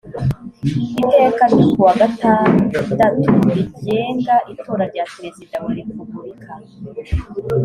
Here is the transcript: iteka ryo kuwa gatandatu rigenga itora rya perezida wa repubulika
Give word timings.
iteka 1.07 1.43
ryo 1.51 1.65
kuwa 1.73 1.93
gatandatu 2.01 3.29
rigenga 3.55 4.35
itora 4.53 4.83
rya 4.91 5.05
perezida 5.13 5.55
wa 5.63 5.71
repubulika 5.77 6.51